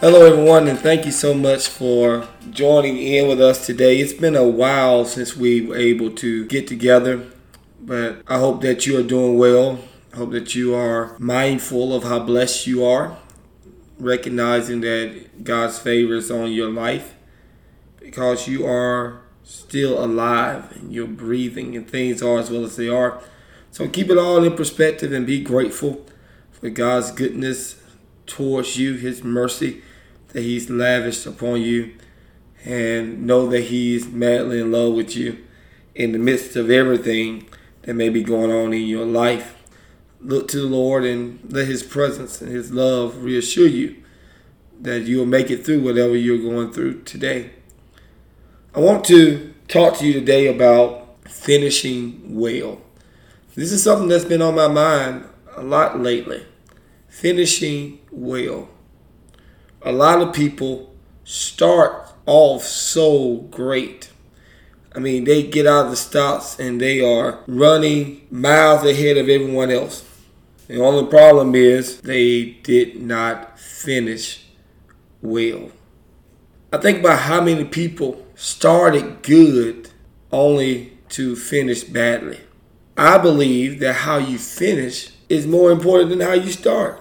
Hello, 0.00 0.24
everyone, 0.24 0.66
and 0.66 0.78
thank 0.78 1.04
you 1.04 1.12
so 1.12 1.34
much 1.34 1.68
for 1.68 2.26
joining 2.48 2.96
in 2.96 3.28
with 3.28 3.38
us 3.38 3.66
today. 3.66 4.00
It's 4.00 4.14
been 4.14 4.34
a 4.34 4.48
while 4.48 5.04
since 5.04 5.36
we 5.36 5.60
were 5.60 5.76
able 5.76 6.10
to 6.12 6.46
get 6.46 6.66
together, 6.66 7.26
but 7.82 8.22
I 8.26 8.38
hope 8.38 8.62
that 8.62 8.86
you 8.86 8.98
are 8.98 9.02
doing 9.02 9.36
well. 9.36 9.78
I 10.14 10.16
hope 10.16 10.30
that 10.30 10.54
you 10.54 10.74
are 10.74 11.14
mindful 11.18 11.94
of 11.94 12.04
how 12.04 12.18
blessed 12.20 12.66
you 12.66 12.82
are, 12.82 13.18
recognizing 13.98 14.80
that 14.80 15.44
God's 15.44 15.78
favor 15.78 16.14
is 16.14 16.30
on 16.30 16.50
your 16.50 16.70
life 16.70 17.14
because 17.98 18.48
you 18.48 18.64
are 18.64 19.20
still 19.44 20.02
alive 20.02 20.72
and 20.76 20.94
you're 20.94 21.06
breathing 21.06 21.76
and 21.76 21.86
things 21.86 22.22
are 22.22 22.38
as 22.38 22.50
well 22.50 22.64
as 22.64 22.76
they 22.76 22.88
are. 22.88 23.20
So 23.70 23.86
keep 23.86 24.08
it 24.08 24.16
all 24.16 24.42
in 24.44 24.56
perspective 24.56 25.12
and 25.12 25.26
be 25.26 25.42
grateful 25.42 26.06
for 26.52 26.70
God's 26.70 27.10
goodness 27.12 27.76
towards 28.24 28.78
you, 28.78 28.94
His 28.94 29.22
mercy 29.22 29.82
that 30.32 30.42
He's 30.42 30.70
lavished 30.70 31.26
upon 31.26 31.62
you, 31.62 31.94
and 32.64 33.26
know 33.26 33.46
that 33.48 33.62
He's 33.62 34.06
madly 34.08 34.60
in 34.60 34.72
love 34.72 34.94
with 34.94 35.16
you 35.16 35.44
in 35.94 36.12
the 36.12 36.18
midst 36.18 36.56
of 36.56 36.70
everything 36.70 37.48
that 37.82 37.94
may 37.94 38.08
be 38.08 38.22
going 38.22 38.50
on 38.50 38.72
in 38.72 38.82
your 38.82 39.06
life. 39.06 39.56
Look 40.20 40.48
to 40.48 40.58
the 40.60 40.66
Lord 40.66 41.04
and 41.04 41.40
let 41.50 41.66
His 41.66 41.82
presence 41.82 42.40
and 42.40 42.50
His 42.50 42.70
love 42.70 43.22
reassure 43.22 43.66
you 43.66 44.02
that 44.80 45.02
you'll 45.02 45.26
make 45.26 45.50
it 45.50 45.64
through 45.64 45.82
whatever 45.82 46.16
you're 46.16 46.38
going 46.38 46.72
through 46.72 47.02
today. 47.02 47.50
I 48.74 48.80
want 48.80 49.04
to 49.06 49.52
talk 49.68 49.98
to 49.98 50.06
you 50.06 50.12
today 50.12 50.46
about 50.46 51.08
finishing 51.28 52.36
well. 52.36 52.80
This 53.54 53.72
is 53.72 53.82
something 53.82 54.08
that's 54.08 54.24
been 54.24 54.42
on 54.42 54.54
my 54.54 54.68
mind 54.68 55.26
a 55.56 55.62
lot 55.62 56.00
lately. 56.00 56.46
Finishing 57.08 57.98
well 58.10 58.68
a 59.82 59.92
lot 59.92 60.20
of 60.20 60.34
people 60.34 60.94
start 61.24 62.08
off 62.26 62.64
so 62.64 63.36
great. 63.50 64.10
I 64.94 64.98
mean, 64.98 65.24
they 65.24 65.42
get 65.44 65.66
out 65.66 65.86
of 65.86 65.90
the 65.90 65.96
stops 65.96 66.58
and 66.58 66.80
they 66.80 67.00
are 67.00 67.40
running 67.46 68.26
miles 68.30 68.84
ahead 68.84 69.16
of 69.16 69.28
everyone 69.28 69.70
else. 69.70 70.04
The 70.66 70.80
only 70.80 71.08
problem 71.08 71.54
is 71.54 72.00
they 72.00 72.44
did 72.62 73.00
not 73.00 73.58
finish 73.58 74.44
well. 75.22 75.70
I 76.72 76.78
think 76.78 77.00
about 77.00 77.20
how 77.20 77.40
many 77.40 77.64
people 77.64 78.24
started 78.34 79.22
good 79.22 79.90
only 80.30 80.98
to 81.10 81.34
finish 81.34 81.82
badly. 81.82 82.40
I 82.96 83.18
believe 83.18 83.80
that 83.80 83.94
how 83.94 84.18
you 84.18 84.38
finish 84.38 85.10
is 85.28 85.46
more 85.46 85.70
important 85.70 86.10
than 86.10 86.20
how 86.20 86.34
you 86.34 86.50
start. 86.50 87.00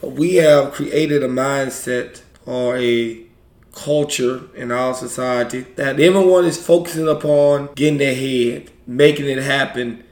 But 0.00 0.10
we 0.10 0.36
have 0.36 0.72
created 0.72 1.22
a 1.22 1.28
mindset 1.28 2.22
or 2.46 2.76
a 2.76 3.24
culture 3.72 4.42
in 4.54 4.72
our 4.72 4.94
society 4.94 5.60
that 5.76 6.00
everyone 6.00 6.44
is 6.44 6.64
focusing 6.64 7.08
upon 7.08 7.70
getting 7.74 8.00
ahead, 8.00 8.70
making 8.86 9.26
it 9.26 9.42
happen, 9.42 10.04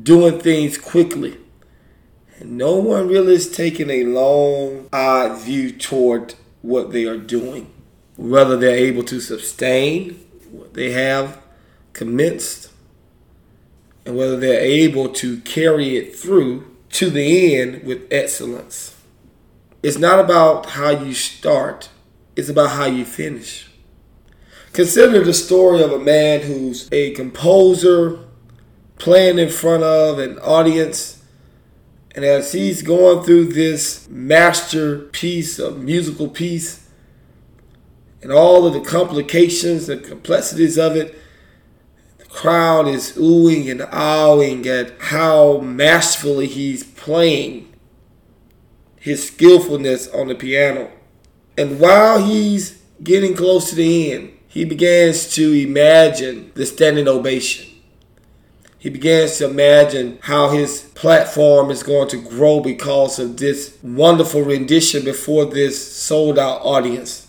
doing 0.00 0.40
things 0.40 0.78
quickly. 0.78 1.36
And 2.38 2.56
no 2.56 2.76
one 2.76 3.08
really 3.08 3.34
is 3.34 3.50
taking 3.50 3.90
a 3.90 4.04
long 4.04 4.88
eye 4.92 5.36
view 5.42 5.72
toward 5.72 6.34
what 6.62 6.92
they 6.92 7.04
are 7.04 7.16
doing. 7.16 7.72
Whether 8.16 8.56
they're 8.56 8.76
able 8.76 9.04
to 9.04 9.20
sustain 9.20 10.14
what 10.50 10.74
they 10.74 10.92
have 10.92 11.40
commenced 11.92 12.70
and 14.04 14.16
whether 14.16 14.36
they're 14.36 14.60
able 14.60 15.10
to 15.10 15.40
carry 15.40 15.96
it 15.96 16.16
through 16.16 16.64
to 16.90 17.10
the 17.10 17.56
end 17.56 17.84
with 17.84 18.06
excellence. 18.10 18.96
It's 19.82 19.98
not 19.98 20.18
about 20.18 20.70
how 20.70 20.90
you 20.90 21.14
start, 21.14 21.88
it's 22.34 22.48
about 22.48 22.70
how 22.70 22.86
you 22.86 23.04
finish. 23.04 23.68
Consider 24.72 25.24
the 25.24 25.34
story 25.34 25.82
of 25.82 25.92
a 25.92 25.98
man 25.98 26.40
who's 26.40 26.88
a 26.92 27.12
composer 27.12 28.18
playing 28.98 29.38
in 29.38 29.48
front 29.48 29.82
of 29.82 30.18
an 30.18 30.38
audience. 30.38 31.22
And 32.14 32.24
as 32.24 32.52
he's 32.52 32.82
going 32.82 33.24
through 33.24 33.46
this 33.46 34.08
masterpiece, 34.08 35.58
a 35.58 35.70
musical 35.72 36.28
piece, 36.28 36.88
and 38.22 38.32
all 38.32 38.66
of 38.66 38.72
the 38.72 38.80
complications 38.80 39.88
and 39.88 40.04
complexities 40.04 40.76
of 40.76 40.96
it, 40.96 41.16
crowd 42.28 42.88
is 42.88 43.12
oohing 43.12 43.70
and 43.70 43.82
awing 43.92 44.66
at 44.66 45.00
how 45.00 45.58
masterfully 45.58 46.46
he's 46.46 46.84
playing 46.84 47.72
his 49.00 49.26
skillfulness 49.26 50.08
on 50.08 50.28
the 50.28 50.34
piano. 50.34 50.90
And 51.56 51.80
while 51.80 52.22
he's 52.22 52.82
getting 53.02 53.34
close 53.34 53.70
to 53.70 53.76
the 53.76 54.12
end, 54.12 54.32
he 54.48 54.64
begins 54.64 55.32
to 55.34 55.52
imagine 55.52 56.52
the 56.54 56.66
standing 56.66 57.08
ovation. 57.08 57.66
He 58.78 58.90
begins 58.90 59.38
to 59.38 59.50
imagine 59.50 60.18
how 60.22 60.50
his 60.50 60.82
platform 60.94 61.70
is 61.70 61.82
going 61.82 62.08
to 62.08 62.16
grow 62.16 62.60
because 62.60 63.18
of 63.18 63.36
this 63.36 63.76
wonderful 63.82 64.42
rendition 64.42 65.04
before 65.04 65.46
this 65.46 65.96
sold 65.96 66.38
out 66.38 66.60
audience. 66.62 67.28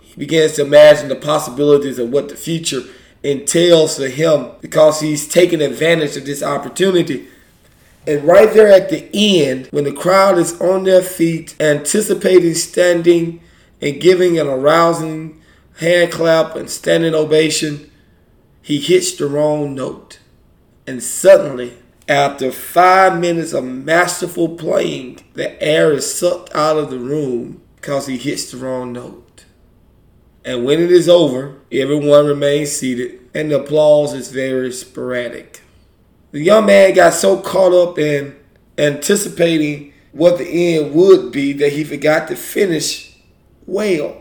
He 0.00 0.14
begins 0.16 0.54
to 0.54 0.62
imagine 0.62 1.08
the 1.08 1.16
possibilities 1.16 1.98
of 1.98 2.10
what 2.10 2.28
the 2.28 2.36
future 2.36 2.82
entails 3.22 3.96
for 3.96 4.08
him 4.08 4.50
because 4.60 5.00
he's 5.00 5.28
taking 5.28 5.62
advantage 5.62 6.16
of 6.16 6.26
this 6.26 6.42
opportunity. 6.42 7.28
And 8.06 8.24
right 8.24 8.52
there 8.52 8.68
at 8.68 8.90
the 8.90 9.08
end, 9.14 9.68
when 9.70 9.84
the 9.84 9.92
crowd 9.92 10.38
is 10.38 10.60
on 10.60 10.84
their 10.84 11.02
feet, 11.02 11.54
anticipating 11.60 12.54
standing 12.54 13.40
and 13.80 14.00
giving 14.00 14.38
an 14.38 14.48
arousing 14.48 15.40
hand 15.78 16.12
clap 16.12 16.56
and 16.56 16.68
standing 16.68 17.14
ovation, 17.14 17.90
he 18.60 18.78
hits 18.78 19.12
the 19.12 19.26
wrong 19.26 19.74
note. 19.74 20.18
And 20.86 21.02
suddenly, 21.02 21.78
after 22.08 22.50
five 22.50 23.20
minutes 23.20 23.52
of 23.52 23.64
masterful 23.64 24.56
playing, 24.56 25.20
the 25.34 25.60
air 25.62 25.92
is 25.92 26.12
sucked 26.12 26.52
out 26.54 26.76
of 26.76 26.90
the 26.90 26.98
room 26.98 27.62
because 27.76 28.08
he 28.08 28.18
hits 28.18 28.50
the 28.50 28.56
wrong 28.56 28.92
note. 28.92 29.31
And 30.44 30.64
when 30.64 30.80
it 30.80 30.90
is 30.90 31.08
over, 31.08 31.56
everyone 31.70 32.26
remains 32.26 32.72
seated, 32.72 33.20
and 33.32 33.50
the 33.50 33.60
applause 33.60 34.12
is 34.12 34.30
very 34.30 34.72
sporadic. 34.72 35.62
The 36.32 36.40
young 36.40 36.66
man 36.66 36.94
got 36.94 37.14
so 37.14 37.38
caught 37.40 37.72
up 37.72 37.98
in 37.98 38.36
anticipating 38.78 39.92
what 40.12 40.38
the 40.38 40.76
end 40.76 40.94
would 40.94 41.30
be 41.30 41.52
that 41.54 41.72
he 41.72 41.84
forgot 41.84 42.28
to 42.28 42.36
finish 42.36 43.16
well. 43.66 44.16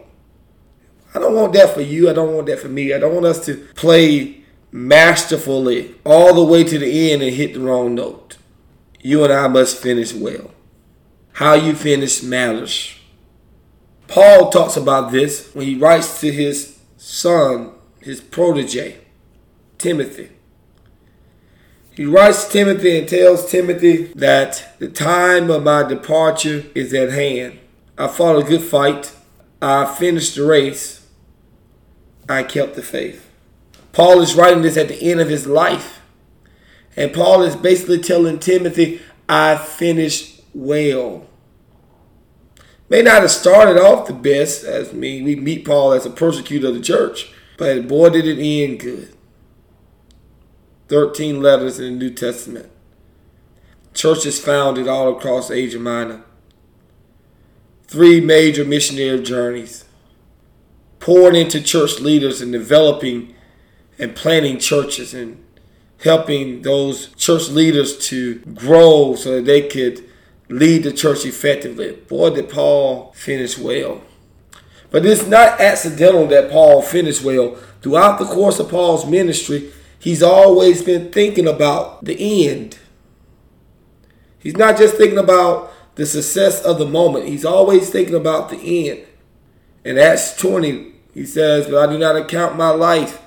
I 1.13 1.19
don't 1.19 1.35
want 1.35 1.53
that 1.53 1.73
for 1.73 1.81
you. 1.81 2.09
I 2.09 2.13
don't 2.13 2.33
want 2.33 2.47
that 2.47 2.59
for 2.59 2.69
me. 2.69 2.93
I 2.93 2.99
don't 2.99 3.13
want 3.13 3.25
us 3.25 3.45
to 3.45 3.55
play 3.75 4.43
masterfully 4.71 5.95
all 6.05 6.33
the 6.33 6.43
way 6.43 6.63
to 6.63 6.79
the 6.79 7.11
end 7.11 7.21
and 7.21 7.33
hit 7.33 7.53
the 7.53 7.59
wrong 7.59 7.95
note. 7.95 8.37
You 9.01 9.23
and 9.23 9.33
I 9.33 9.47
must 9.47 9.81
finish 9.81 10.13
well. 10.13 10.51
How 11.33 11.53
you 11.53 11.75
finish 11.75 12.23
matters. 12.23 12.95
Paul 14.11 14.49
talks 14.49 14.75
about 14.75 15.13
this 15.13 15.55
when 15.55 15.67
he 15.67 15.75
writes 15.75 16.19
to 16.19 16.33
his 16.33 16.77
son, 16.97 17.71
his 18.01 18.19
protege, 18.19 18.97
Timothy. 19.77 20.31
He 21.93 22.03
writes 22.03 22.43
to 22.43 22.51
Timothy 22.51 22.99
and 22.99 23.07
tells 23.07 23.49
Timothy 23.49 24.11
that 24.15 24.75
the 24.79 24.89
time 24.89 25.49
of 25.49 25.63
my 25.63 25.83
departure 25.83 26.65
is 26.75 26.93
at 26.93 27.13
hand. 27.13 27.59
I 27.97 28.09
fought 28.09 28.37
a 28.37 28.43
good 28.43 28.63
fight. 28.63 29.15
I 29.61 29.85
finished 29.85 30.35
the 30.35 30.43
race. 30.43 31.07
I 32.27 32.43
kept 32.43 32.75
the 32.75 32.83
faith. 32.83 33.31
Paul 33.93 34.19
is 34.19 34.35
writing 34.35 34.63
this 34.63 34.75
at 34.75 34.89
the 34.89 35.01
end 35.01 35.21
of 35.21 35.29
his 35.29 35.47
life. 35.47 36.01
And 36.97 37.13
Paul 37.13 37.43
is 37.43 37.55
basically 37.55 37.99
telling 37.99 38.39
Timothy, 38.39 39.01
I 39.29 39.55
finished 39.55 40.41
well 40.53 41.27
may 42.91 43.01
not 43.01 43.21
have 43.21 43.31
started 43.31 43.81
off 43.81 44.05
the 44.05 44.13
best, 44.13 44.65
as 44.65 44.91
me. 44.91 45.21
We 45.21 45.37
meet 45.37 45.63
Paul 45.63 45.93
as 45.93 46.05
a 46.05 46.09
persecutor 46.09 46.67
of 46.67 46.73
the 46.73 46.81
church, 46.81 47.31
but 47.57 47.87
boy, 47.87 48.09
did 48.09 48.27
it 48.27 48.37
end 48.37 48.81
good. 48.81 49.15
13 50.89 51.41
letters 51.41 51.79
in 51.79 51.85
the 51.85 51.91
New 52.05 52.13
Testament. 52.13 52.69
Churches 53.93 54.43
founded 54.43 54.89
all 54.89 55.15
across 55.15 55.49
Asia 55.49 55.79
Minor. 55.79 56.23
Three 57.87 58.19
major 58.19 58.65
missionary 58.65 59.23
journeys. 59.23 59.85
Poured 60.99 61.33
into 61.33 61.61
church 61.61 62.01
leaders 62.01 62.41
and 62.41 62.51
developing 62.51 63.33
and 63.97 64.17
planting 64.17 64.59
churches 64.59 65.13
and 65.13 65.41
helping 66.03 66.63
those 66.63 67.07
church 67.15 67.47
leaders 67.47 67.97
to 68.09 68.39
grow 68.39 69.15
so 69.15 69.37
that 69.37 69.45
they 69.45 69.61
could 69.61 70.10
lead 70.51 70.83
the 70.83 70.91
church 70.91 71.25
effectively. 71.25 71.93
Boy, 71.93 72.31
did 72.31 72.49
Paul 72.49 73.13
finish 73.13 73.57
well. 73.57 74.01
But 74.91 75.05
it's 75.05 75.25
not 75.25 75.61
accidental 75.61 76.27
that 76.27 76.51
Paul 76.51 76.81
finished 76.81 77.23
well. 77.23 77.55
Throughout 77.81 78.19
the 78.19 78.25
course 78.25 78.59
of 78.59 78.69
Paul's 78.69 79.05
ministry, 79.05 79.71
he's 79.97 80.21
always 80.21 80.83
been 80.83 81.11
thinking 81.11 81.47
about 81.47 82.03
the 82.03 82.47
end. 82.47 82.77
He's 84.39 84.57
not 84.57 84.77
just 84.77 84.95
thinking 84.95 85.17
about 85.17 85.71
the 85.95 86.05
success 86.05 86.63
of 86.63 86.77
the 86.77 86.85
moment. 86.85 87.27
He's 87.27 87.45
always 87.45 87.89
thinking 87.89 88.15
about 88.15 88.49
the 88.49 88.89
end. 88.89 89.05
In 89.85 89.97
Acts 89.97 90.35
20, 90.37 90.91
he 91.13 91.25
says, 91.25 91.67
But 91.67 91.89
I 91.89 91.91
do 91.91 91.97
not 91.97 92.15
account 92.15 92.57
my 92.57 92.69
life 92.69 93.21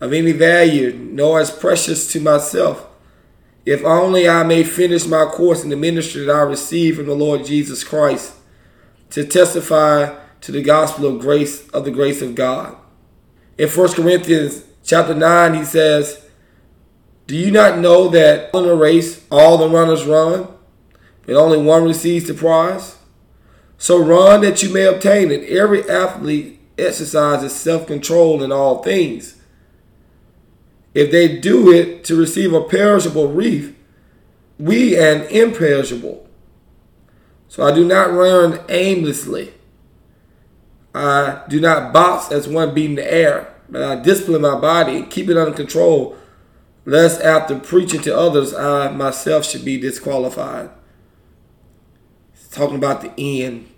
of 0.00 0.12
any 0.12 0.32
value, 0.32 0.92
nor 0.92 1.40
as 1.40 1.50
precious 1.50 2.12
to 2.12 2.20
myself, 2.20 2.87
if 3.68 3.84
only 3.84 4.26
I 4.26 4.44
may 4.44 4.64
finish 4.64 5.06
my 5.06 5.26
course 5.26 5.62
in 5.62 5.68
the 5.68 5.76
ministry 5.76 6.24
that 6.24 6.34
I 6.34 6.40
received 6.40 6.96
from 6.96 7.04
the 7.04 7.14
Lord 7.14 7.44
Jesus 7.44 7.84
Christ, 7.84 8.32
to 9.10 9.26
testify 9.26 10.16
to 10.40 10.52
the 10.52 10.62
gospel 10.62 11.04
of 11.04 11.20
grace 11.20 11.68
of 11.68 11.84
the 11.84 11.90
grace 11.90 12.22
of 12.22 12.34
God. 12.34 12.74
In 13.58 13.68
1 13.68 13.92
Corinthians 13.92 14.64
chapter 14.82 15.14
9, 15.14 15.52
he 15.52 15.64
says, 15.66 16.24
Do 17.26 17.36
you 17.36 17.50
not 17.50 17.78
know 17.78 18.08
that 18.08 18.48
in 18.54 18.64
a 18.64 18.74
race 18.74 19.26
all 19.30 19.58
the 19.58 19.68
runners 19.68 20.06
run, 20.06 20.48
but 21.26 21.36
only 21.36 21.58
one 21.58 21.84
receives 21.84 22.26
the 22.26 22.32
prize? 22.32 22.96
So 23.76 24.02
run 24.02 24.40
that 24.40 24.62
you 24.62 24.72
may 24.72 24.84
obtain 24.84 25.30
it. 25.30 25.46
Every 25.46 25.86
athlete 25.90 26.58
exercises 26.78 27.54
self 27.54 27.86
control 27.86 28.42
in 28.42 28.50
all 28.50 28.82
things. 28.82 29.37
If 30.98 31.12
they 31.12 31.38
do 31.38 31.72
it 31.72 32.02
to 32.06 32.16
receive 32.16 32.52
a 32.52 32.60
perishable 32.60 33.28
wreath, 33.28 33.72
we 34.58 34.98
an 34.98 35.26
imperishable. 35.26 36.28
So 37.46 37.62
I 37.62 37.72
do 37.72 37.84
not 37.84 38.10
run 38.10 38.58
aimlessly. 38.68 39.54
I 40.92 41.44
do 41.48 41.60
not 41.60 41.92
box 41.92 42.32
as 42.32 42.48
one 42.48 42.74
beating 42.74 42.96
the 42.96 43.14
air, 43.14 43.54
but 43.68 43.80
I 43.80 43.94
discipline 44.02 44.42
my 44.42 44.58
body 44.58 45.04
keep 45.04 45.28
it 45.28 45.36
under 45.36 45.56
control, 45.56 46.16
lest 46.84 47.22
after 47.22 47.60
preaching 47.60 48.00
to 48.00 48.18
others, 48.18 48.52
I 48.52 48.90
myself 48.90 49.44
should 49.46 49.64
be 49.64 49.78
disqualified. 49.78 50.68
He's 52.32 52.48
talking 52.48 52.74
about 52.74 53.02
the 53.02 53.12
end. 53.16 53.68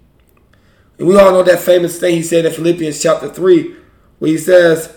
And 0.98 1.06
we 1.06 1.18
all 1.18 1.32
know 1.32 1.42
that 1.42 1.60
famous 1.60 2.00
thing 2.00 2.14
he 2.14 2.22
said 2.22 2.46
in 2.46 2.52
Philippians 2.54 3.02
chapter 3.02 3.28
3, 3.28 3.76
where 4.20 4.30
he 4.30 4.38
says, 4.38 4.96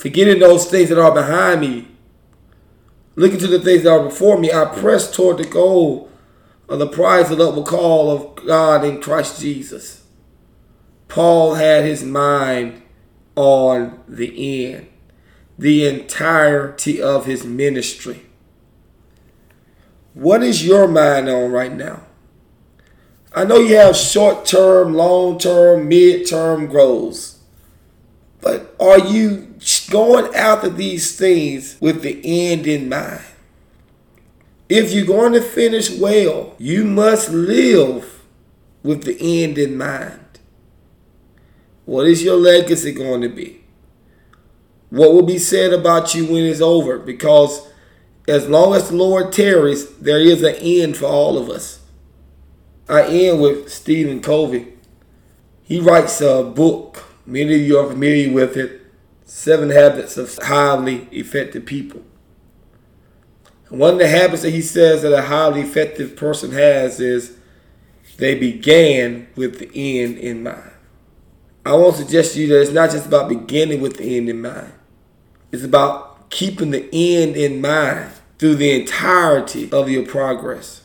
Forgetting 0.00 0.38
those 0.38 0.64
things 0.64 0.88
that 0.88 0.98
are 0.98 1.12
behind 1.12 1.60
me, 1.60 1.86
looking 3.16 3.38
to 3.38 3.46
the 3.46 3.60
things 3.60 3.82
that 3.82 3.92
are 3.92 4.02
before 4.02 4.38
me, 4.38 4.50
I 4.50 4.64
press 4.64 5.14
toward 5.14 5.36
the 5.36 5.44
goal 5.44 6.08
of 6.70 6.78
the 6.78 6.86
prize 6.86 7.30
of 7.30 7.36
the 7.36 7.46
upward 7.46 7.66
call 7.66 8.10
of 8.10 8.46
God 8.46 8.82
in 8.82 9.02
Christ 9.02 9.42
Jesus. 9.42 10.06
Paul 11.08 11.56
had 11.56 11.84
his 11.84 12.02
mind 12.02 12.80
on 13.36 14.02
the 14.08 14.70
end, 14.72 14.88
the 15.58 15.86
entirety 15.86 17.02
of 17.02 17.26
his 17.26 17.44
ministry. 17.44 18.22
What 20.14 20.42
is 20.42 20.66
your 20.66 20.88
mind 20.88 21.28
on 21.28 21.52
right 21.52 21.74
now? 21.74 22.06
I 23.34 23.44
know 23.44 23.58
you 23.58 23.76
have 23.76 23.96
short 23.96 24.46
term, 24.46 24.94
long 24.94 25.38
term, 25.38 25.88
mid 25.88 26.26
term 26.26 26.68
goals. 26.68 27.39
But 28.40 28.74
are 28.80 28.98
you 28.98 29.54
going 29.90 30.34
after 30.34 30.68
these 30.68 31.16
things 31.16 31.76
with 31.80 32.02
the 32.02 32.20
end 32.24 32.66
in 32.66 32.88
mind? 32.88 33.24
If 34.68 34.92
you're 34.92 35.06
going 35.06 35.32
to 35.32 35.42
finish 35.42 35.90
well, 35.90 36.54
you 36.58 36.84
must 36.84 37.30
live 37.30 38.22
with 38.82 39.04
the 39.04 39.42
end 39.42 39.58
in 39.58 39.76
mind. 39.76 40.38
What 41.84 42.06
is 42.06 42.22
your 42.22 42.36
legacy 42.36 42.92
going 42.92 43.20
to 43.22 43.28
be? 43.28 43.64
What 44.90 45.12
will 45.12 45.24
be 45.24 45.38
said 45.38 45.72
about 45.72 46.14
you 46.14 46.24
when 46.26 46.44
it's 46.44 46.60
over? 46.60 46.98
Because 46.98 47.66
as 48.28 48.48
long 48.48 48.74
as 48.74 48.88
the 48.88 48.96
Lord 48.96 49.32
tarries, 49.32 49.88
there 49.96 50.20
is 50.20 50.42
an 50.42 50.54
end 50.56 50.96
for 50.96 51.06
all 51.06 51.36
of 51.36 51.50
us. 51.50 51.80
I 52.88 53.02
end 53.02 53.40
with 53.40 53.72
Stephen 53.72 54.20
Covey. 54.20 54.72
He 55.62 55.80
writes 55.80 56.20
a 56.20 56.44
book. 56.44 57.09
Many 57.30 57.54
of 57.54 57.60
you 57.60 57.78
are 57.78 57.86
familiar 57.86 58.32
with 58.32 58.56
it. 58.56 58.82
Seven 59.24 59.70
Habits 59.70 60.16
of 60.16 60.36
Highly 60.42 61.06
Effective 61.12 61.64
People. 61.64 62.02
And 63.68 63.78
one 63.78 63.92
of 63.92 63.98
the 64.00 64.08
habits 64.08 64.42
that 64.42 64.50
he 64.50 64.60
says 64.60 65.02
that 65.02 65.12
a 65.12 65.22
highly 65.22 65.60
effective 65.60 66.16
person 66.16 66.50
has 66.50 66.98
is 66.98 67.36
they 68.16 68.34
began 68.34 69.28
with 69.36 69.60
the 69.60 69.70
end 69.72 70.18
in 70.18 70.42
mind. 70.42 70.72
I 71.64 71.74
want 71.74 71.94
to 71.96 72.02
suggest 72.02 72.34
to 72.34 72.40
you 72.40 72.48
that 72.48 72.62
it's 72.62 72.72
not 72.72 72.90
just 72.90 73.06
about 73.06 73.28
beginning 73.28 73.80
with 73.80 73.98
the 73.98 74.16
end 74.16 74.28
in 74.28 74.42
mind. 74.42 74.72
It's 75.52 75.62
about 75.62 76.30
keeping 76.30 76.72
the 76.72 76.88
end 76.92 77.36
in 77.36 77.60
mind 77.60 78.10
through 78.40 78.56
the 78.56 78.72
entirety 78.72 79.70
of 79.70 79.88
your 79.88 80.04
progress. 80.04 80.82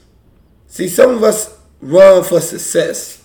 See, 0.68 0.89
some 0.89 1.09
of 1.09 1.24
us 1.24 1.57
run 1.81 2.24
for 2.24 2.39
success. 2.39 3.24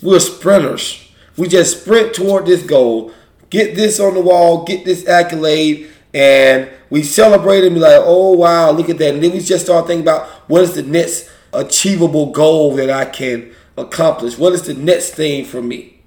We're 0.00 0.20
sprinters. 0.20 1.03
We 1.36 1.48
just 1.48 1.80
sprint 1.80 2.14
toward 2.14 2.46
this 2.46 2.62
goal, 2.62 3.12
get 3.50 3.74
this 3.74 3.98
on 4.00 4.14
the 4.14 4.20
wall, 4.20 4.64
get 4.64 4.84
this 4.84 5.06
accolade, 5.06 5.90
and 6.12 6.70
we 6.90 7.02
celebrate 7.02 7.64
and 7.64 7.74
be 7.74 7.80
like, 7.80 8.00
oh 8.04 8.32
wow, 8.32 8.70
look 8.70 8.88
at 8.88 8.98
that. 8.98 9.14
And 9.14 9.22
then 9.22 9.32
we 9.32 9.40
just 9.40 9.64
start 9.64 9.86
thinking 9.86 10.04
about 10.04 10.28
what 10.48 10.62
is 10.62 10.74
the 10.74 10.82
next 10.82 11.30
achievable 11.52 12.30
goal 12.30 12.74
that 12.76 12.90
I 12.90 13.04
can 13.04 13.52
accomplish? 13.76 14.38
What 14.38 14.52
is 14.52 14.62
the 14.62 14.74
next 14.74 15.10
thing 15.14 15.44
for 15.44 15.62
me? 15.62 16.02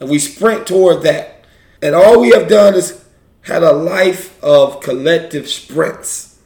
And 0.00 0.10
we 0.10 0.18
sprint 0.18 0.66
toward 0.66 1.02
that. 1.02 1.44
And 1.80 1.94
all 1.94 2.20
we 2.20 2.30
have 2.30 2.48
done 2.48 2.74
is 2.74 3.04
had 3.42 3.62
a 3.62 3.72
life 3.72 4.42
of 4.42 4.80
collective 4.80 5.48
sprints, 5.48 6.38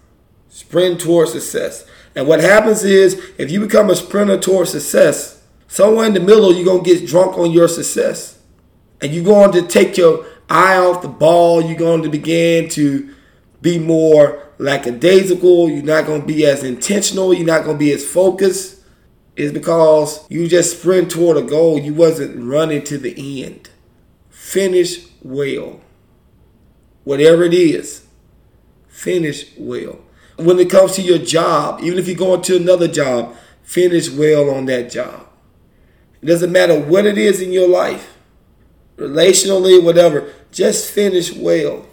sprint 0.49 1.01
toward 1.01 1.29
success. 1.29 1.87
And 2.15 2.27
what 2.27 2.41
happens 2.41 2.85
is, 2.85 3.33
if 3.39 3.51
you 3.51 3.61
become 3.61 3.89
a 3.89 3.97
sprinter 3.97 4.39
toward 4.39 4.69
success, 4.69 5.40
somewhere 5.71 6.07
in 6.07 6.13
the 6.13 6.21
middle, 6.21 6.55
you're 6.55 6.65
going 6.65 6.85
to 6.85 6.95
get 6.95 7.09
drunk 7.09 7.39
on 7.39 7.51
your 7.51 7.69
success. 7.69 8.39
And 9.01 9.15
you're 9.15 9.25
going 9.25 9.53
to 9.53 9.63
take 9.63 9.97
your 9.97 10.27
eye 10.51 10.77
off 10.77 11.01
the 11.01 11.09
ball. 11.09 11.63
You're 11.63 11.79
going 11.79 12.03
to 12.03 12.11
begin 12.11 12.69
to 12.71 13.15
be 13.63 13.79
more 13.79 14.49
lackadaisical. 14.59 15.71
You're 15.71 15.83
not 15.83 16.05
going 16.05 16.21
to 16.21 16.27
be 16.27 16.45
as 16.45 16.63
intentional. 16.63 17.33
You're 17.33 17.47
not 17.47 17.65
going 17.65 17.77
to 17.77 17.85
be 17.85 17.93
as 17.93 18.05
focused. 18.05 18.83
It's 19.37 19.53
because 19.53 20.29
you 20.29 20.47
just 20.49 20.79
sprint 20.79 21.11
toward 21.11 21.39
a 21.39 21.43
goal. 21.43 21.79
You 21.79 21.95
wasn't 21.95 22.47
running 22.47 22.85
to 22.85 22.99
the 22.99 23.45
end. 23.45 23.71
Finish 24.29 25.07
well. 25.23 25.81
Whatever 27.05 27.45
it 27.45 27.55
is, 27.55 28.05
finish 28.89 29.47
well 29.57 30.01
when 30.45 30.59
it 30.59 30.71
comes 30.71 30.93
to 30.93 31.03
your 31.03 31.19
job, 31.19 31.81
even 31.83 31.99
if 31.99 32.07
you're 32.07 32.17
going 32.17 32.43
to 32.43 32.57
another 32.57 32.89
job, 32.89 33.37
finish 33.63 34.11
well 34.11 34.51
on 34.51 34.67
that 34.67 34.91
job. 34.91 35.27
It 36.23 36.27
doesn't 36.27 36.53
matter 36.53 36.79
what 36.79 37.07
it 37.07 37.17
is 37.17 37.41
in 37.41 37.53
your 37.53 37.69
life, 37.69 38.17
relationally, 38.97 39.83
whatever, 39.83 40.33
just 40.53 40.91
finish 40.91 41.35
well. 41.35 41.87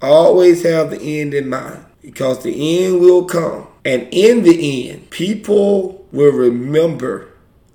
Always 0.00 0.62
have 0.62 0.90
the 0.90 1.00
end 1.00 1.34
in 1.34 1.48
mind 1.48 1.84
because 2.02 2.42
the 2.42 2.84
end 2.84 3.00
will 3.00 3.24
come. 3.24 3.66
And 3.84 4.08
in 4.12 4.42
the 4.42 4.90
end, 4.90 5.10
people 5.10 6.06
will 6.12 6.32
remember 6.32 7.28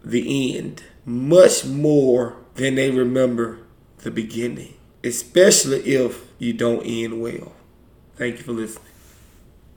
the 0.03 0.57
end 0.57 0.83
much 1.05 1.65
more 1.65 2.37
than 2.55 2.75
they 2.75 2.91
remember 2.91 3.59
the 3.99 4.11
beginning, 4.11 4.75
especially 5.03 5.79
if 5.79 6.25
you 6.37 6.53
don't 6.53 6.83
end 6.83 7.21
well. 7.21 7.53
Thank 8.15 8.37
you 8.37 8.43
for 8.43 8.53
listening. 8.53 8.90